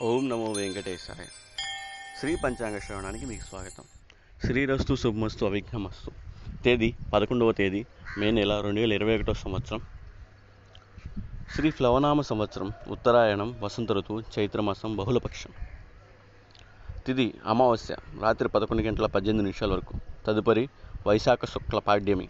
[0.00, 1.24] ఓం నమో వెంకటేశాయ.
[2.20, 3.84] శ్రీ పంచాంగ శ్రవణానికి మీకు స్వాగతం.
[4.46, 6.10] శ్రీరస్తు శుభమస్తు అవిఘ్నమస్తు.
[6.64, 7.84] తేదీ పదకొండవ తేదీ
[8.18, 9.80] మే నెల రెండు వేల ఇరవై ఒకటో సంవత్సరం.
[11.54, 15.50] శ్రీ ప్లవనామ సంవత్సరం ఉత్తరాయణం వసంత ఋతువు చైత్రమాసం బహుళపక్షం.
[17.06, 20.00] తిది అమావాస్య రాత్రి పదకొండు గంటల పద్దెనిమిది నిమిషాల వరకు.
[20.26, 20.68] తదుపరి
[21.06, 22.28] వైశాఖ శుక్ల పాడ్యమి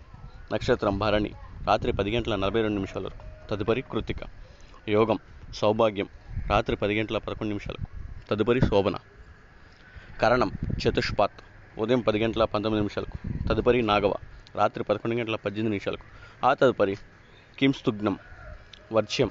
[0.53, 1.33] నక్షత్రం భరణి
[1.67, 3.51] రాత్రి పది గంటల నలభై రెండు నిమిషాల వరకు.
[3.51, 4.17] తదుపరి కృతిక
[4.89, 5.19] యోగం.
[5.55, 6.09] సౌభాగ్యం.
[6.51, 7.89] రాత్రి పది గంటల పదకొండు నిమిషాలకు.
[8.31, 8.97] తదుపరి శోభన.
[10.21, 11.33] కరణం చతుష్పాత్.
[11.79, 13.19] ఉదయం పది గంటల పంతొమ్మిది నిమిషాలకు.
[13.49, 14.15] తదుపరి నాగవ.
[14.57, 16.05] రాత్రి పదకొండు గంటల పద్దెనిమిది నిమిషాలకు.
[16.47, 16.97] ఆ తదుపరి
[17.59, 18.19] కింస్తుగ్నం
[18.93, 19.31] వర్ష్యం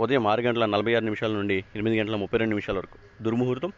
[0.00, 2.98] ఉదయం ఆరు గంటల నలభై ఆరు నిమిషాల నుండి ఎనిమిది గంటల ముప్పై రెండు నిమిషాల వరకు.
[3.22, 3.72] దుర్ముహూర్తం.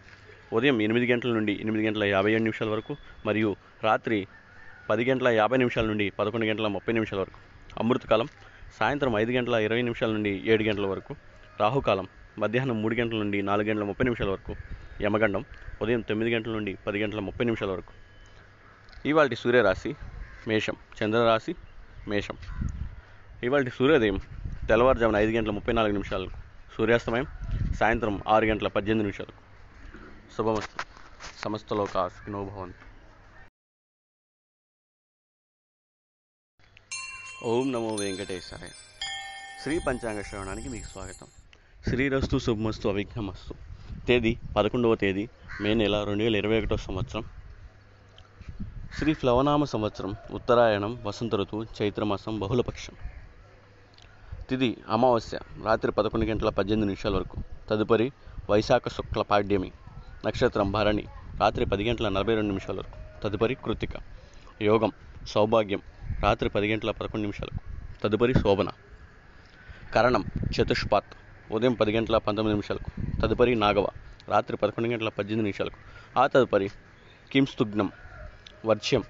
[0.53, 4.27] ఉదయం ఎనిమిది గంటల నుండి ఎనిమిది గంటల యాభై ఏడు నిమిషాల వరకు మరియు రాత్రి
[4.91, 7.39] పది గంటల యాభై నిమిషాల నుండి పదకొండు గంటల ముప్పై నిమిషాల వరకు.
[7.79, 8.29] అమృతకాలం.
[8.79, 11.17] సాయంత్రం ఐదు గంటల ఇరవై నిమిషాల నుండి ఏడు గంటల వరకు.
[11.61, 12.09] రాహుకాలం
[12.39, 14.57] మధ్యాహ్నం మూడు గంటల నుండి నాలుగు గంటల ముప్పై నిమిషాల వరకు
[15.03, 15.45] యమగండం
[15.83, 17.93] ఉదయం తొమ్మిది గంటల నుండి పది గంటల ముప్పై నిమిషాల వరకు.
[19.09, 19.97] ఇవాళ సూర్యరాశి
[20.49, 21.55] మేషం చంద్రరాశి
[22.09, 22.37] మేషం.
[23.43, 24.19] ఇవాళ సూర్యోదయం
[24.69, 26.37] తెల్లవారుజామున ఐదు గంటల ముప్పై నాలుగు నిమిషాలకు
[26.77, 27.27] సూర్యాస్తమయం
[27.75, 29.41] సాయంత్రం ఆరు గంటల పద్దెనిమిది నిమిషాలకు.
[30.37, 30.85] శుభమస్తు.
[31.39, 32.69] సమస్తలోకా సుఖినో
[37.43, 38.69] ఓం నమో వెంకటేశాయ.
[39.63, 41.27] శ్రీ పంచాంగ శ్రవణానికి మీకు స్వాగతం.
[41.89, 43.55] శ్రీరస్తు శుభమస్తు అవిఘ్నమస్తు.
[44.09, 45.29] తేదీ పదకొండవ తేదీ
[45.61, 47.25] మే నెల రెండు వేల ఇరవై ఒకటో సంవత్సరం.
[48.99, 52.93] శ్రీ ప్లవనామ సంవత్సరం ఉత్తరాయణం వసంత ఋతువు చైత్రమాసం బహుళపక్షం.
[54.51, 57.43] తిది అమావాస్య రాత్రి పదకొండు గంటల పద్దెనిమిది నిమిషాల వరకు.
[57.71, 58.13] తదుపరి
[58.51, 59.73] వైశాఖ శుక్ల పాడ్యమి
[60.27, 61.05] నక్షత్రం భరణి
[61.41, 63.23] రాత్రి పది గంటల నలభై రెండు నిమిషాల వరకు.
[63.23, 63.91] తదుపరి కృతిక
[64.63, 64.93] యోగం
[65.29, 65.83] సౌభాగ్యం
[66.23, 67.61] రాత్రి పది గంటల పదకొండు నిమిషాలకు.
[68.03, 68.69] తదుపరి శోభన.
[69.95, 70.25] కరణం
[70.61, 71.28] చతుష్పాత్.
[71.53, 73.21] ఉదయం పది గంటల పంతొమ్మిది నిమిషాలకు.
[73.23, 73.87] తదుపరి నాగవ.
[74.29, 75.77] రాత్రి పదకొండు గంటల పద్దెనిమిది నిమిషాలకు.
[76.19, 76.69] ఆ తదుపరి
[77.33, 77.93] కింస్తుగ్నం
[78.67, 79.03] వర్ష్యం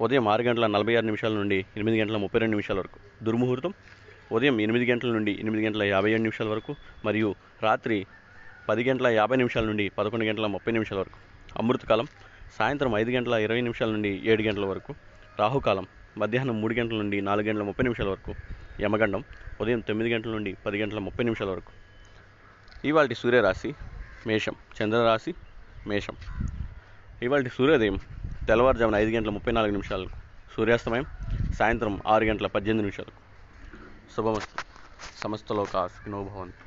[0.00, 3.24] ఉదయం ఆరు గంటల నలభై ఆరు నిమిషాల నుండి ఎనిమిది గంటల ముప్పై రెండు నిమిషాల వరకు.
[3.24, 3.74] దుర్ముహూర్తం.
[4.32, 6.74] ఉదయం ఎనిమిది గంటల నుండి ఎనిమిది గంటల యాభై ఏడు నిమిషాల వరకు
[7.04, 8.06] మరియు రాత్రి
[8.68, 11.18] పది గంటల యాభై నిమిషాల నుండి పదకొండు గంటల ముప్పై నిమిషాల వరకు.
[11.58, 12.06] అమృతకాలం.
[12.58, 14.94] సాయంత్రం ఐదు గంటల ఇరవై నిమిషాల నుండి ఏడు గంటల వరకు.
[15.38, 15.86] రాహుకాలం.
[16.18, 18.34] మధ్యాహ్నం మూడు గంటల నుండి నాలుగు గంటల ముప్పై నిమిషాల వరకు
[18.80, 19.24] యమగండం
[19.60, 21.72] ఉదయం తొమ్మిది గంటల నుండి పది గంటల ముప్పై నిమిషాల వరకు.
[22.84, 23.74] ఇవాళ సూర్యరాశి
[24.26, 25.34] మేషం చంద్రరాశి
[25.86, 26.16] మేషం.
[27.22, 27.98] ఇవాళ సూర్యోదయం
[28.48, 30.16] తెల్లవారుజామున ఐదు గంటల ముప్పై నాలుగు నిమిషాలకు
[30.56, 31.06] సూర్యాస్తమయం
[31.54, 33.20] సాయంత్రం ఆరు గంటల పద్దెనిమిది నిమిషాలకు.
[34.16, 34.58] శుభమస్తు.
[35.16, 36.63] సమస్తలోకా సుఖినో భవంతు.